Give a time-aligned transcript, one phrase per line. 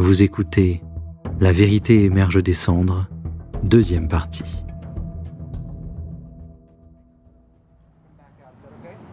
[0.00, 0.80] Vous écoutez
[1.40, 3.06] La vérité émerge des cendres,
[3.62, 4.64] deuxième partie.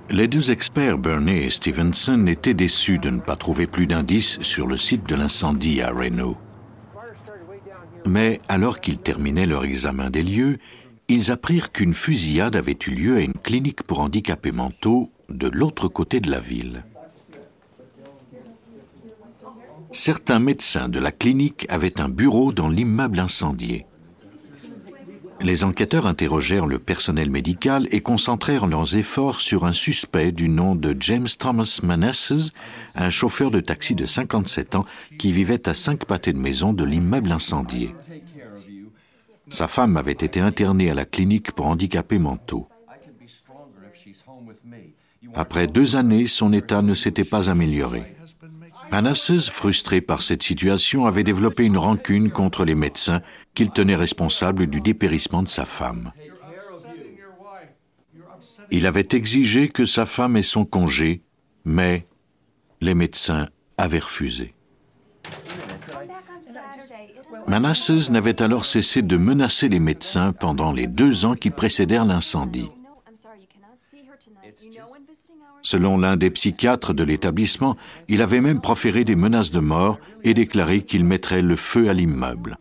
[0.10, 4.65] Les deux experts, Burney et Stevenson, étaient déçus de ne pas trouver plus d'indices sur
[4.65, 6.38] le site de l'incendie à Reno.
[8.05, 10.57] Mais alors qu'ils terminaient leur examen des lieux,
[11.09, 15.89] ils apprirent qu'une fusillade avait eu lieu à une clinique pour handicapés mentaux de l'autre
[15.89, 16.85] côté de la ville.
[19.97, 23.87] Certains médecins de la clinique avaient un bureau dans l'immeuble incendié.
[25.42, 30.75] Les enquêteurs interrogèrent le personnel médical et concentrèrent leurs efforts sur un suspect du nom
[30.75, 32.53] de James Thomas Manasses,
[32.94, 34.86] un chauffeur de taxi de 57 ans
[35.17, 37.95] qui vivait à cinq pâtés de maison de l'immeuble incendié.
[39.50, 42.67] Sa femme avait été internée à la clinique pour handicapés mentaux.
[45.34, 48.17] Après deux années, son état ne s'était pas amélioré.
[48.91, 53.22] Manasses, frustré par cette situation, avait développé une rancune contre les médecins
[53.53, 56.12] qu'il tenait responsables du dépérissement de sa femme.
[58.72, 61.22] Il avait exigé que sa femme ait son congé,
[61.66, 62.06] mais
[62.81, 63.47] les médecins
[63.78, 64.53] avaient refusé.
[67.47, 72.69] Manasses n'avait alors cessé de menacer les médecins pendant les deux ans qui précédèrent l'incendie.
[75.68, 77.76] Selon l'un des psychiatres de l'établissement,
[78.08, 81.94] il avait même proféré des menaces de mort et déclaré qu'il mettrait le feu à
[81.94, 82.58] l'immeuble.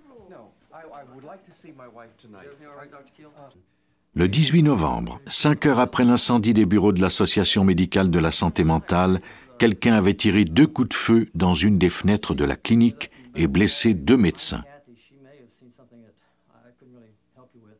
[4.14, 8.64] Le 18 novembre, cinq heures après l'incendie des bureaux de l'Association médicale de la santé
[8.64, 9.20] mentale,
[9.60, 13.46] quelqu'un avait tiré deux coups de feu dans une des fenêtres de la clinique et
[13.46, 14.64] blessé deux médecins.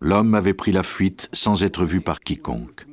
[0.01, 2.86] L'homme avait pris la fuite sans être vu par quiconque.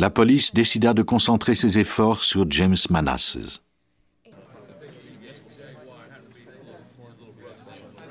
[0.00, 3.64] La police décida de concentrer ses efforts sur James Manasses.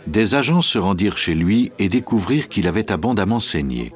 [0.06, 3.94] Des agents se rendirent chez lui et découvrirent qu'il avait abondamment saigné.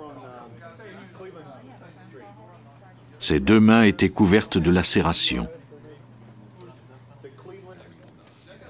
[3.20, 5.50] Ses deux mains étaient couvertes de lacérations.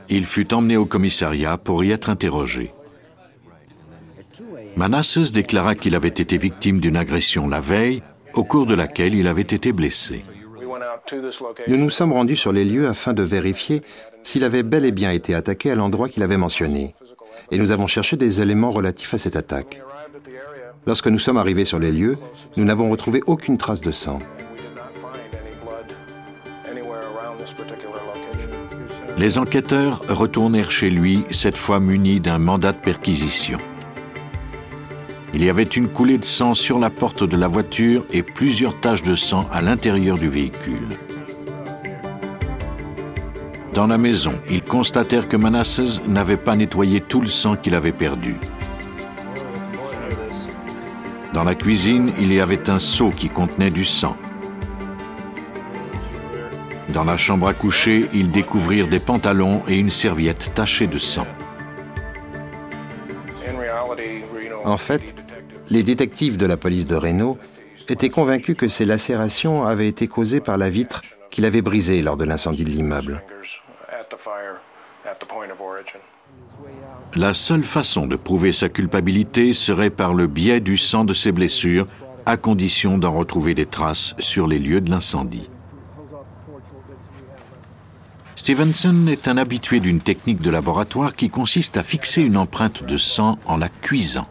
[0.10, 2.74] Il fut emmené au commissariat pour y être interrogé.
[4.76, 8.02] Manasses déclara qu'il avait été victime d'une agression la veille,
[8.34, 10.24] au cours de laquelle il avait été blessé.
[11.68, 13.82] Nous nous sommes rendus sur les lieux afin de vérifier
[14.24, 16.96] s'il avait bel et bien été attaqué à l'endroit qu'il avait mentionné.
[17.52, 19.82] Et nous avons cherché des éléments relatifs à cette attaque.
[20.88, 22.18] Lorsque nous sommes arrivés sur les lieux,
[22.58, 24.20] nous n'avons retrouvé aucune trace de sang.
[29.18, 33.60] Les enquêteurs retournèrent chez lui, cette fois munis d'un mandat de perquisition.
[35.34, 38.80] Il y avait une coulée de sang sur la porte de la voiture et plusieurs
[38.80, 40.88] taches de sang à l'intérieur du véhicule.
[43.74, 47.94] Dans la maison, ils constatèrent que Manasses n'avait pas nettoyé tout le sang qu'il avait
[47.94, 48.36] perdu.
[51.34, 54.18] Dans la cuisine, il y avait un seau qui contenait du sang.
[56.90, 61.26] Dans la chambre à coucher, ils découvrirent des pantalons et une serviette tachée de sang.
[64.66, 65.16] En fait,
[65.70, 67.38] les détectives de la police de Reno
[67.88, 72.18] étaient convaincus que ces lacérations avaient été causées par la vitre qu'il avait brisée lors
[72.18, 73.24] de l'incendie de l'immeuble.
[77.16, 81.32] La seule façon de prouver sa culpabilité serait par le biais du sang de ses
[81.32, 81.88] blessures,
[82.26, 85.50] à condition d'en retrouver des traces sur les lieux de l'incendie.
[88.36, 92.98] Stevenson est un habitué d'une technique de laboratoire qui consiste à fixer une empreinte de
[92.98, 94.28] sang en la cuisant.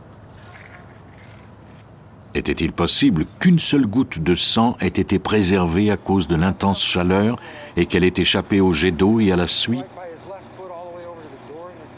[2.34, 7.36] Était-il possible qu'une seule goutte de sang ait été préservée à cause de l'intense chaleur
[7.76, 9.82] et qu'elle ait échappé au jet d'eau et à la suie?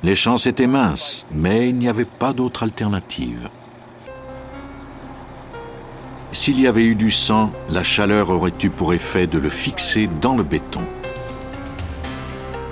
[0.02, 3.50] Les chances étaient minces, mais il n'y avait pas d'autre alternative.
[6.32, 10.08] S'il y avait eu du sang, la chaleur aurait eu pour effet de le fixer
[10.22, 10.80] dans le béton.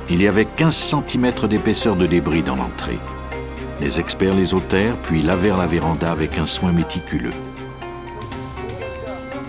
[0.08, 2.98] Il y avait 15 cm d'épaisseur de débris dans l'entrée.
[3.80, 7.30] Les experts les ôtèrent, puis lavèrent la véranda avec un soin méticuleux.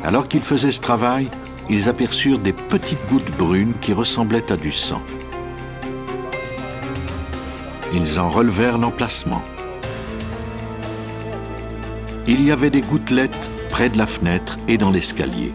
[0.04, 1.30] Alors qu'ils faisaient ce travail,
[1.70, 5.02] ils aperçurent des petites gouttes brunes qui ressemblaient à du sang.
[7.94, 9.42] Ils en relevèrent l'emplacement.
[12.28, 15.54] Il y avait des gouttelettes près de la fenêtre et dans l'escalier.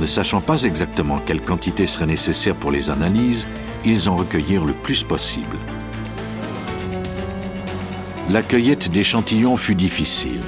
[0.00, 3.46] Ne sachant pas exactement quelle quantité serait nécessaire pour les analyses,
[3.84, 5.56] ils en recueillirent le plus possible.
[8.28, 10.40] La cueillette d'échantillons fut difficile.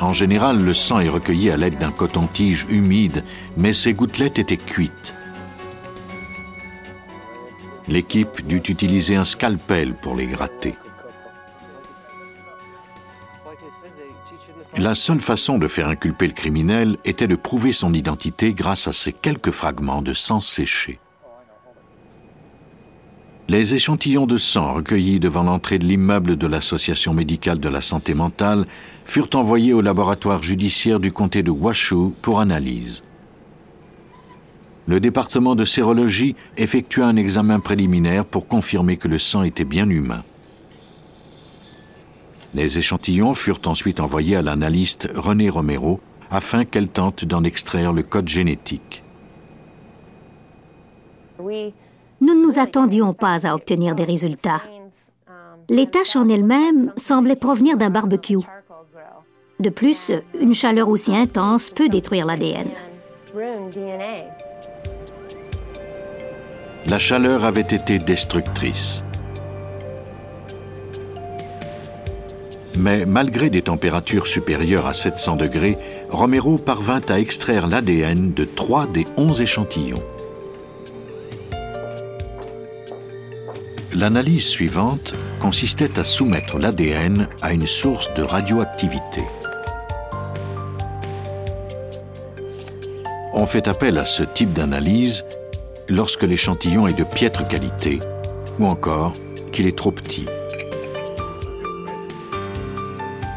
[0.00, 3.24] En général, le sang est recueilli à l'aide d'un coton-tige humide,
[3.56, 5.14] mais ces gouttelettes étaient cuites.
[7.88, 10.74] L'équipe dut utiliser un scalpel pour les gratter.
[14.76, 18.92] La seule façon de faire inculper le criminel était de prouver son identité grâce à
[18.92, 21.00] ces quelques fragments de sang séché.
[23.50, 28.12] Les échantillons de sang recueillis devant l'entrée de l'immeuble de l'Association médicale de la santé
[28.12, 28.66] mentale
[29.06, 33.04] furent envoyés au laboratoire judiciaire du comté de Washoe pour analyse.
[34.86, 39.88] Le département de sérologie effectua un examen préliminaire pour confirmer que le sang était bien
[39.88, 40.24] humain.
[42.52, 48.02] Les échantillons furent ensuite envoyés à l'analyste René Romero afin qu'elle tente d'en extraire le
[48.02, 49.02] code génétique.
[52.20, 54.60] Nous ne nous attendions pas à obtenir des résultats.
[55.68, 58.38] Les taches en elles-mêmes semblaient provenir d'un barbecue.
[59.60, 62.66] De plus, une chaleur aussi intense peut détruire l'ADN.
[66.86, 69.04] La chaleur avait été destructrice.
[72.78, 75.76] Mais malgré des températures supérieures à 700 degrés,
[76.10, 80.02] Romero parvint à extraire l'ADN de trois des onze échantillons.
[83.98, 89.24] L'analyse suivante consistait à soumettre l'ADN à une source de radioactivité.
[93.32, 95.24] On fait appel à ce type d'analyse
[95.88, 97.98] lorsque l'échantillon est de piètre qualité
[98.60, 99.14] ou encore
[99.50, 100.26] qu'il est trop petit.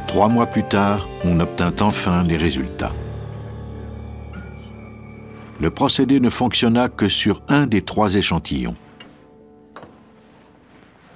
[0.05, 2.93] Trois mois plus tard, on obtint enfin les résultats.
[5.59, 8.75] Le procédé ne fonctionna que sur un des trois échantillons.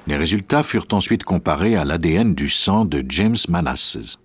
[0.07, 4.18] Les résultats furent ensuite comparés à l'ADN du sang de James Manasses.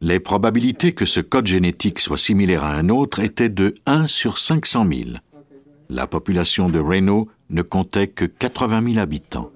[0.00, 4.38] Les probabilités que ce code génétique soit similaire à un autre étaient de 1 sur
[4.38, 5.00] 500 000.
[5.88, 9.50] La population de Reno ne comptait que 80 000 habitants.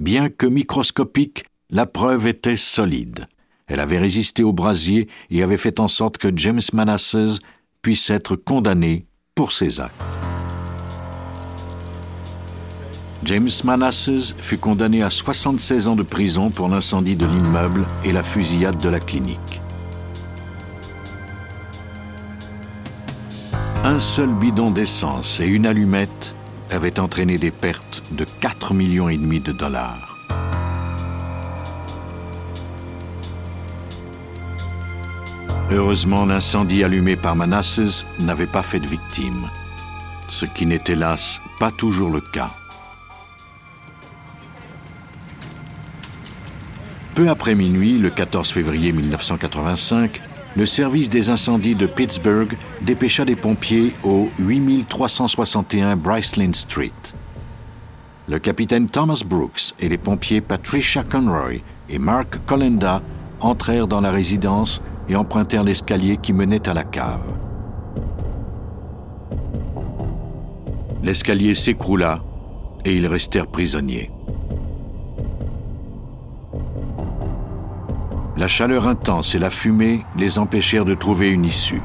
[0.00, 3.26] Bien que microscopique, la preuve était solide.
[3.66, 7.40] Elle avait résisté au brasier et avait fait en sorte que James Manasses
[7.82, 10.17] puisse être condamné pour ses actes.
[13.24, 18.22] James Manasses fut condamné à 76 ans de prison pour l'incendie de l'immeuble et la
[18.22, 19.60] fusillade de la clinique.
[23.84, 26.34] Un seul bidon d'essence et une allumette
[26.70, 30.16] avaient entraîné des pertes de 4 millions et demi de dollars.
[35.70, 39.50] Heureusement, l'incendie allumé par Manasses n'avait pas fait de victimes,
[40.28, 42.50] ce qui n'est hélas pas toujours le cas.
[47.18, 50.22] Peu après minuit, le 14 février 1985,
[50.54, 56.92] le service des incendies de Pittsburgh dépêcha des pompiers au 8361 Bryceland Street.
[58.28, 61.54] Le capitaine Thomas Brooks et les pompiers Patricia Conroy
[61.88, 63.02] et Mark Colenda
[63.40, 67.26] entrèrent dans la résidence et empruntèrent l'escalier qui menait à la cave.
[71.02, 72.22] L'escalier s'écroula
[72.84, 74.12] et ils restèrent prisonniers.
[78.38, 81.82] La chaleur intense et la fumée les empêchèrent de trouver une issue.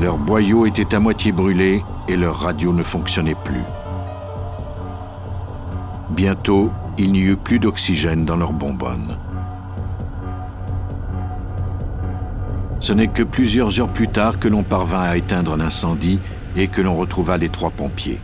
[0.00, 3.64] Leurs boyaux étaient à moitié brûlés et leur radio ne fonctionnait plus.
[6.08, 9.18] Bientôt, il n'y eut plus d'oxygène dans leurs bonbonnes.
[12.80, 16.18] Ce n'est que plusieurs heures plus tard que l'on parvint à éteindre l'incendie
[16.56, 18.22] et que l'on retrouva les trois pompiers.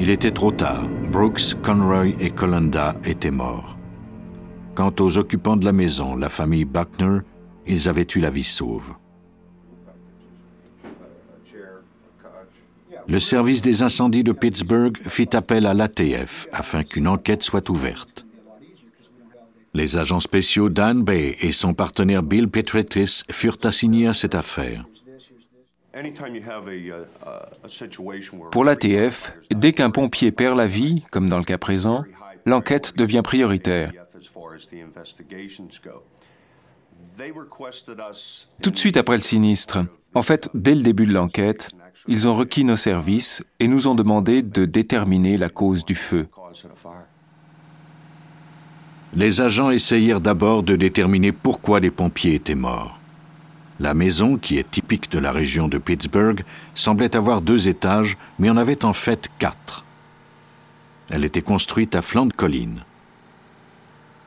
[0.00, 0.84] Il était trop tard.
[1.10, 3.76] Brooks, Conroy et Colenda étaient morts.
[4.74, 7.18] Quant aux occupants de la maison, la famille Buckner,
[7.66, 8.94] ils avaient eu la vie sauve.
[13.08, 18.26] Le service des incendies de Pittsburgh fit appel à l'ATF afin qu'une enquête soit ouverte.
[19.74, 24.84] Les agents spéciaux Dan Bay et son partenaire Bill Petretis furent assignés à cette affaire.
[28.50, 32.04] Pour l'ATF, dès qu'un pompier perd la vie, comme dans le cas présent,
[32.46, 33.92] l'enquête devient prioritaire.
[38.62, 39.78] Tout de suite après le sinistre,
[40.14, 41.70] en fait, dès le début de l'enquête,
[42.06, 46.28] ils ont requis nos services et nous ont demandé de déterminer la cause du feu.
[49.14, 52.97] Les agents essayèrent d'abord de déterminer pourquoi les pompiers étaient morts.
[53.80, 56.42] La maison, qui est typique de la région de Pittsburgh,
[56.74, 59.84] semblait avoir deux étages, mais en avait en fait quatre.
[61.10, 62.84] Elle était construite à flanc de colline.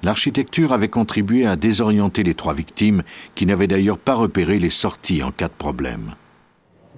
[0.04, 3.04] L'architecture avait contribué à désorienter les trois victimes
[3.36, 6.16] qui n'avaient d'ailleurs pas repéré les sorties en cas de problème.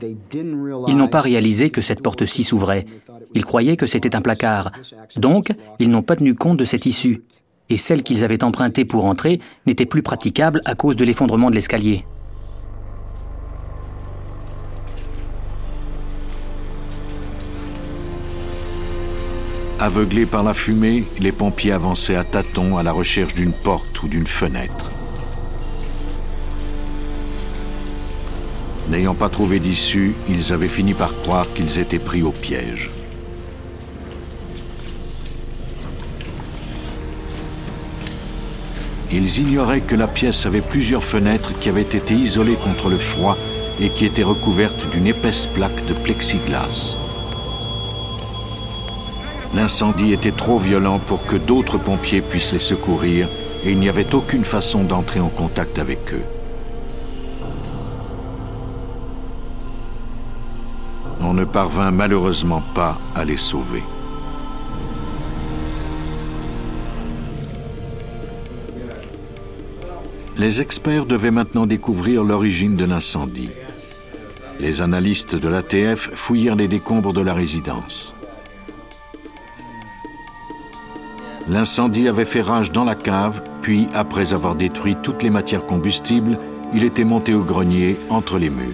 [0.01, 2.86] Ils n'ont pas réalisé que cette porte-ci s'ouvrait.
[3.33, 4.72] Ils croyaient que c'était un placard.
[5.17, 7.24] Donc, ils n'ont pas tenu compte de cette issue.
[7.69, 11.55] Et celle qu'ils avaient empruntée pour entrer n'était plus praticable à cause de l'effondrement de
[11.55, 12.05] l'escalier.
[19.83, 24.07] Aveuglés par la fumée, les pompiers avançaient à tâtons à la recherche d'une porte ou
[24.07, 24.89] d'une fenêtre.
[28.87, 32.91] N'ayant pas trouvé d'issue, ils avaient fini par croire qu'ils étaient pris au piège.
[39.11, 43.37] Ils ignoraient que la pièce avait plusieurs fenêtres qui avaient été isolées contre le froid
[43.81, 46.95] et qui étaient recouvertes d'une épaisse plaque de plexiglas.
[49.53, 53.29] L'incendie était trop violent pour que d'autres pompiers puissent les secourir
[53.63, 56.24] et il n'y avait aucune façon d'entrer en contact avec eux.
[61.22, 63.83] On ne parvint malheureusement pas à les sauver.
[70.36, 73.51] Les experts devaient maintenant découvrir l'origine de l'incendie.
[74.60, 78.15] Les analystes de l'ATF fouillèrent les décombres de la résidence.
[81.50, 86.38] L'incendie avait fait rage dans la cave, puis, après avoir détruit toutes les matières combustibles,
[86.73, 88.71] il était monté au grenier entre les murs.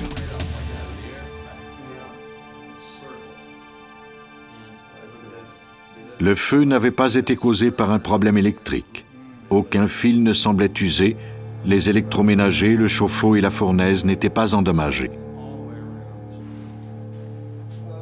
[6.19, 9.05] Le feu n'avait pas été causé par un problème électrique.
[9.49, 11.17] Aucun fil ne semblait usé,
[11.65, 15.11] les électroménagers, le chauffe-eau et la fournaise n'étaient pas endommagés.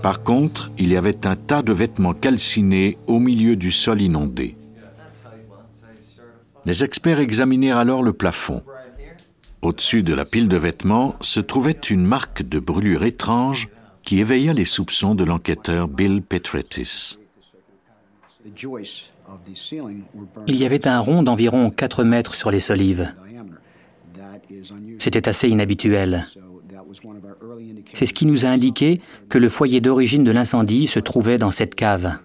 [0.01, 4.56] Par contre, il y avait un tas de vêtements calcinés au milieu du sol inondé.
[6.67, 8.61] Les experts examinèrent alors le plafond.
[9.61, 13.69] Au-dessus de la pile de vêtements se trouvait une marque de brûlure étrange
[14.03, 17.19] qui éveilla les soupçons de l'enquêteur Bill Petretis.
[20.45, 23.13] Il y avait un rond d'environ 4 mètres sur les solives.
[24.99, 26.25] C'était assez inhabituel.
[27.93, 31.51] C'est ce qui nous a indiqué que le foyer d'origine de l'incendie se trouvait dans
[31.51, 32.17] cette cave.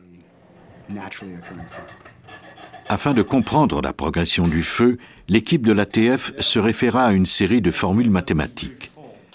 [2.92, 7.62] Afin de comprendre la progression du feu, l'équipe de l'ATF se référa à une série
[7.62, 8.90] de formules mathématiques.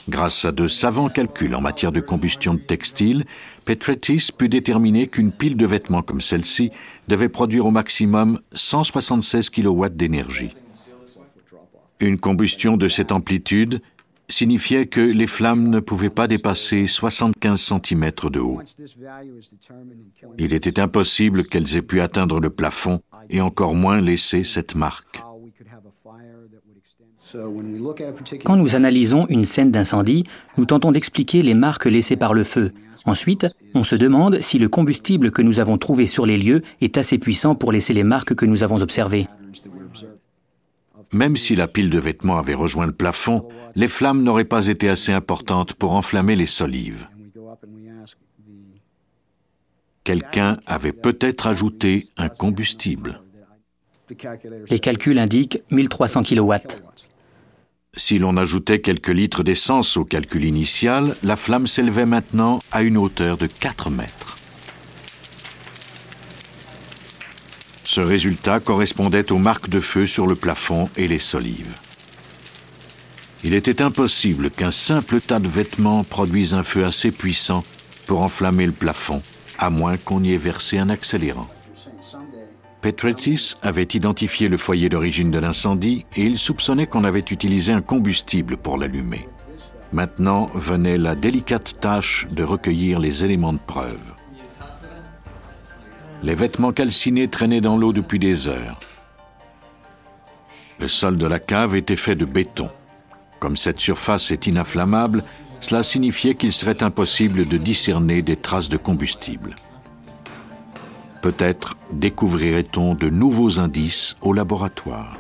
[0.08, 3.26] Grâce à de savants calculs en matière de combustion de textiles,
[3.66, 6.70] Petretis put déterminer qu'une pile de vêtements comme celle-ci
[7.08, 10.56] devait produire au maximum 176 kW d'énergie.
[12.00, 13.82] Une combustion de cette amplitude
[14.30, 18.62] signifiait que les flammes ne pouvaient pas dépasser 75 cm de haut.
[20.38, 25.22] Il était impossible qu'elles aient pu atteindre le plafond et encore moins laisser cette marque.
[28.46, 30.24] Quand nous analysons une scène d'incendie,
[30.58, 32.72] nous tentons d'expliquer les marques laissées par le feu.
[33.06, 36.98] Ensuite, on se demande si le combustible que nous avons trouvé sur les lieux est
[36.98, 39.28] assez puissant pour laisser les marques que nous avons observées.
[41.14, 44.90] Même si la pile de vêtements avait rejoint le plafond, les flammes n'auraient pas été
[44.90, 47.08] assez importantes pour enflammer les solives.
[50.04, 53.22] Quelqu'un avait peut-être ajouté un combustible.
[54.70, 56.54] Les calculs indiquent 1300 kW.
[57.96, 62.96] Si l'on ajoutait quelques litres d'essence au calcul initial, la flamme s'élevait maintenant à une
[62.96, 64.27] hauteur de 4 mètres.
[67.88, 71.74] Ce résultat correspondait aux marques de feu sur le plafond et les solives.
[73.46, 77.64] Il était impossible qu'un simple tas de vêtements produise un feu assez puissant
[78.06, 79.22] pour enflammer le plafond,
[79.58, 81.48] à moins qu'on y ait versé un accélérant.
[82.82, 87.82] Petretis avait identifié le foyer d'origine de l'incendie et il soupçonnait qu'on avait utilisé un
[87.82, 89.30] combustible pour l'allumer.
[89.94, 94.17] Maintenant venait la délicate tâche de recueillir les éléments de preuve.
[96.24, 98.80] Les vêtements calcinés traînaient dans l'eau depuis des heures.
[100.80, 102.70] Le sol de la cave était fait de béton.
[103.40, 105.24] Comme cette surface est ininflammable,
[105.60, 109.56] cela signifiait qu'il serait impossible de discerner des traces de combustible.
[111.22, 115.18] Peut-être découvrirait-on de nouveaux indices au laboratoire.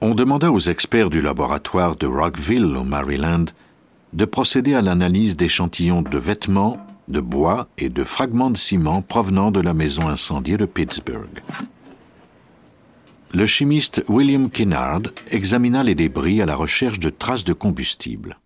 [0.00, 3.44] On demanda aux experts du laboratoire de Rockville, au Maryland,
[4.12, 6.76] de procéder à l'analyse d'échantillons de vêtements
[7.08, 11.42] de bois et de fragments de ciment provenant de la maison incendiée de Pittsburgh.
[13.34, 18.38] Le chimiste William Kinnard examina les débris à la recherche de traces de combustible.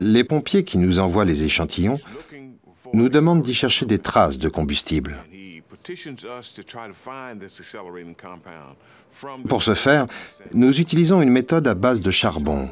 [0.00, 1.98] Les pompiers qui nous envoient les échantillons
[2.92, 5.16] nous demande d'y chercher des traces de combustible.
[9.48, 10.06] Pour ce faire,
[10.52, 12.68] nous utilisons une méthode à base de charbon.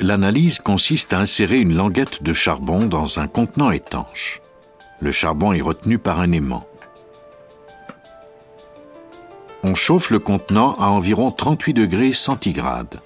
[0.00, 4.40] L'analyse consiste à insérer une languette de charbon dans un contenant étanche.
[5.00, 6.64] Le charbon est retenu par un aimant.
[9.64, 13.00] On chauffe le contenant à environ 38 degrés centigrades.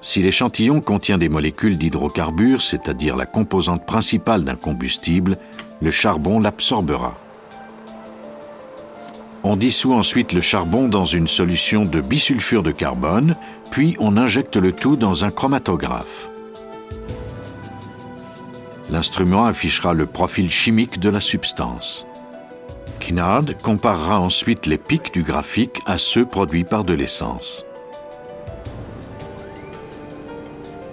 [0.00, 5.36] Si l'échantillon contient des molécules d'hydrocarbures, c'est-à-dire la composante principale d'un combustible,
[5.82, 7.14] le charbon l'absorbera.
[9.48, 13.36] On dissout ensuite le charbon dans une solution de bisulfure de carbone,
[13.70, 16.28] puis on injecte le tout dans un chromatographe.
[18.90, 22.06] L'instrument affichera le profil chimique de la substance.
[22.98, 27.64] Kinnard comparera ensuite les pics du graphique à ceux produits par de l'essence.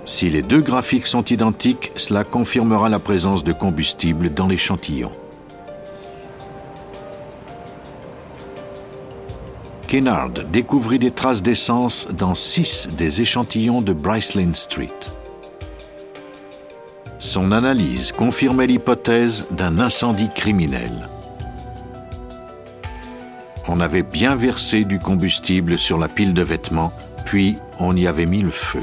[0.05, 5.09] Si les deux graphiques sont identiques, cela confirmera la présence de combustible dans l'échantillon.
[9.93, 14.89] Kennard découvrit des traces d'essence dans six des échantillons de Brycelyn Street.
[17.19, 20.89] Son analyse confirmait l'hypothèse d'un incendie criminel.
[23.67, 26.91] On avait bien versé du combustible sur la pile de vêtements,
[27.27, 28.81] puis on y avait mis le feu.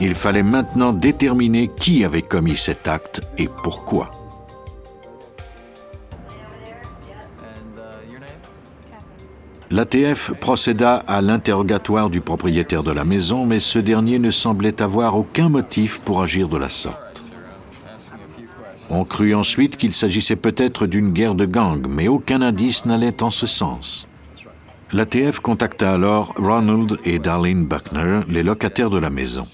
[0.00, 4.10] Il fallait maintenant déterminer qui avait commis cet acte et pourquoi.
[9.72, 15.16] L'ATF procéda à l'interrogatoire du propriétaire de la maison, mais ce dernier ne semblait avoir
[15.16, 17.22] aucun motif pour agir de la sorte.
[18.90, 23.30] On crut ensuite qu'il s'agissait peut-être d'une guerre de gang, mais aucun indice n'allait en
[23.30, 24.06] ce sens.
[24.92, 29.46] L'ATF contacta alors Ronald et Darlene Buckner, les locataires de la maison.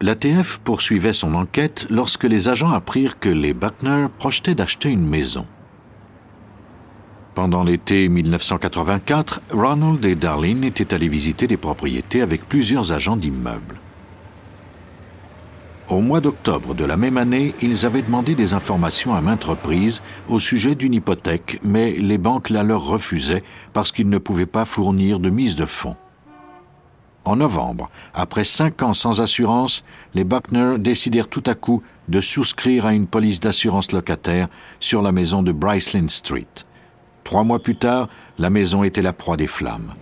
[0.00, 5.44] L'ATF poursuivait son enquête lorsque les agents apprirent que les Buckner projetaient d'acheter une maison.
[7.36, 13.78] Pendant l'été 1984, Ronald et Darlene étaient allés visiter des propriétés avec plusieurs agents d'immeubles.
[15.90, 20.00] Au mois d'octobre de la même année, ils avaient demandé des informations à maintes reprises
[20.30, 23.44] au sujet d'une hypothèque, mais les banques la leur refusaient
[23.74, 25.96] parce qu'ils ne pouvaient pas fournir de mise de fonds.
[27.26, 32.86] En novembre, après cinq ans sans assurance, les Buckner décidèrent tout à coup de souscrire
[32.86, 34.48] à une police d'assurance locataire
[34.80, 36.46] sur la maison de Brycelyn Street.
[37.26, 38.08] Trois mois plus tard,
[38.38, 39.94] la maison était la proie des flammes.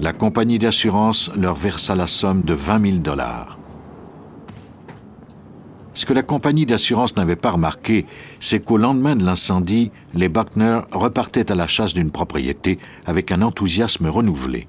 [0.00, 3.56] La compagnie d'assurance leur versa la somme de 20 000 dollars.
[5.94, 8.04] Ce que la compagnie d'assurance n'avait pas remarqué,
[8.40, 13.42] c'est qu'au lendemain de l'incendie, les Buckner repartaient à la chasse d'une propriété avec un
[13.42, 14.66] enthousiasme renouvelé.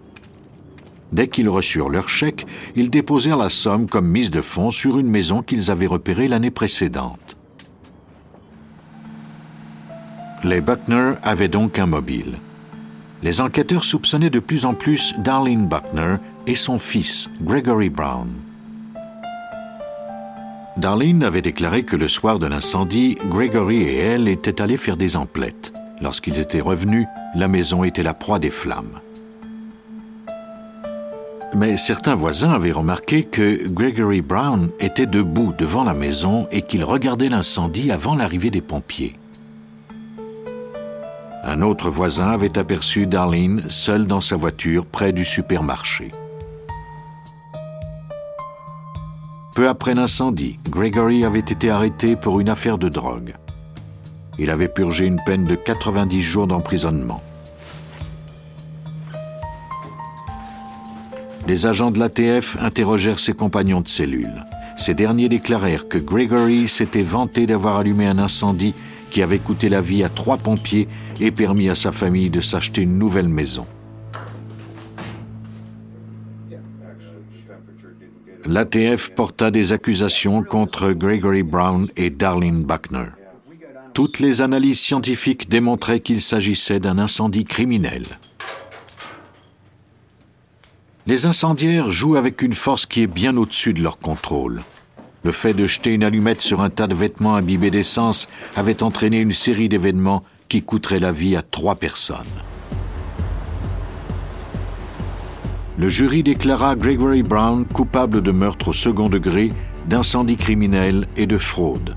[1.14, 5.10] Dès qu'ils reçurent leur chèque, ils déposèrent la somme comme mise de fonds sur une
[5.10, 7.38] maison qu'ils avaient repérée l'année précédente.
[10.44, 12.40] Les Buckner avaient donc un mobile.
[13.22, 16.16] Les enquêteurs soupçonnaient de plus en plus Darlene Buckner
[16.48, 18.28] et son fils, Gregory Brown.
[20.78, 25.16] Darlene avait déclaré que le soir de l'incendie, Gregory et elle étaient allés faire des
[25.16, 25.74] emplettes.
[26.02, 29.00] Lorsqu'ils étaient revenus, la maison était la proie des flammes.
[31.54, 36.84] Mais certains voisins avaient remarqué que Gregory Brown était debout devant la maison et qu'il
[36.84, 39.16] regardait l'incendie avant l'arrivée des pompiers.
[41.44, 46.12] Un autre voisin avait aperçu Darlene seule dans sa voiture près du supermarché.
[49.56, 53.34] Peu après l'incendie, Gregory avait été arrêté pour une affaire de drogue.
[54.38, 57.22] Il avait purgé une peine de 90 jours d'emprisonnement.
[61.48, 64.46] Les agents de l'ATF interrogèrent ses compagnons de cellule.
[64.78, 68.76] Ces derniers déclarèrent que Gregory s'était vanté d'avoir allumé un incendie
[69.12, 70.88] qui avait coûté la vie à trois pompiers
[71.20, 73.68] et permis à sa famille de s'acheter une nouvelle maison.
[78.46, 83.06] l'ATF porta des accusations contre Gregory Brown et Darlene Buckner.
[83.94, 88.04] Toutes les analyses scientifiques démontraient qu'il s'agissait d'un incendie criminel.
[91.08, 94.62] Les incendiaires jouent avec une force qui est bien au-dessus de leur contrôle.
[95.24, 99.20] Le fait de jeter une allumette sur un tas de vêtements imbibés d'essence avait entraîné
[99.20, 102.26] une série d'événements qui coûteraient la vie à trois personnes.
[105.82, 109.52] le jury déclara Gregory Brown coupable de meurtre au second degré,
[109.88, 111.96] d'incendie criminel et de fraude.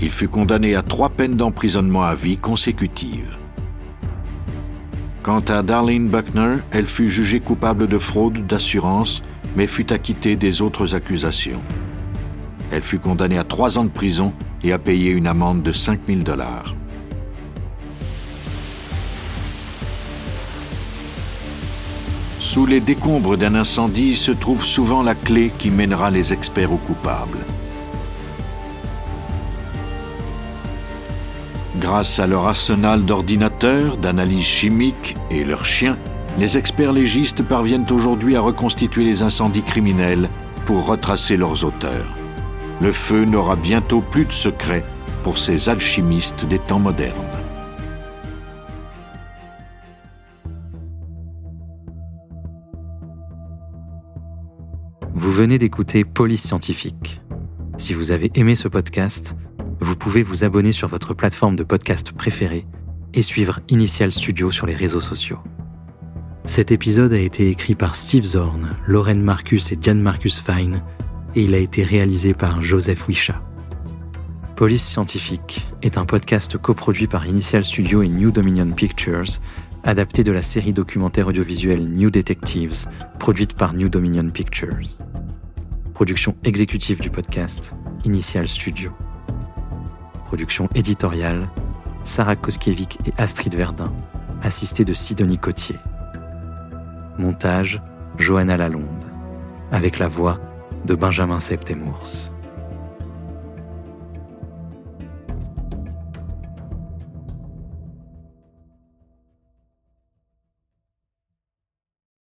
[0.00, 3.38] Il fut condamné à trois peines d'emprisonnement à vie consécutives.
[5.24, 9.24] Quant à Darlene Buckner, elle fut jugée coupable de fraude d'assurance,
[9.56, 11.62] mais fut acquittée des autres accusations.
[12.70, 16.24] Elle fut condamnée à trois ans de prison et a payé une amende de 5000
[16.24, 16.74] dollars.
[22.38, 26.76] Sous les décombres d'un incendie se trouve souvent la clé qui mènera les experts au
[26.76, 27.38] coupable.
[31.76, 35.96] Grâce à leur arsenal d'ordinateurs, d'analyses chimiques et leurs chiens,
[36.38, 40.28] les experts légistes parviennent aujourd'hui à reconstituer les incendies criminels
[40.64, 42.06] pour retracer leurs auteurs.
[42.80, 44.84] Le feu n'aura bientôt plus de secret
[45.22, 47.16] pour ces alchimistes des temps modernes.
[55.14, 57.20] Vous venez d'écouter Police Scientifique.
[57.76, 59.36] Si vous avez aimé ce podcast,
[59.80, 62.66] vous pouvez vous abonner sur votre plateforme de podcast préférée
[63.14, 65.38] et suivre Initial Studio sur les réseaux sociaux.
[66.44, 70.82] Cet épisode a été écrit par Steve Zorn, Lauren Marcus et Diane Marcus Fine,
[71.36, 73.40] et il a été réalisé par Joseph Wisha.
[74.56, 79.40] Police Scientifique est un podcast coproduit par Initial Studio et New Dominion Pictures,
[79.84, 82.86] adapté de la série documentaire audiovisuelle New Detectives,
[83.20, 84.98] produite par New Dominion Pictures.
[85.94, 87.72] Production exécutive du podcast,
[88.04, 88.90] Initial Studio.
[90.26, 91.48] Production éditoriale,
[92.02, 93.92] Sarah Koskiewicz et Astrid Verdun,
[94.42, 95.76] assistée de Sidonie Cotier.
[97.22, 97.80] Montage,
[98.18, 99.06] Johanna Lalonde,
[99.70, 100.40] avec la voix
[100.84, 102.32] de Benjamin Septemours.